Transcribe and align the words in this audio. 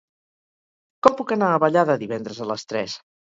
Com 1.07 1.17
puc 1.19 1.33
anar 1.35 1.49
a 1.51 1.59
Vallada 1.65 1.99
divendres 2.05 2.41
a 2.41 2.49
les 2.55 2.67
tres? 2.73 2.99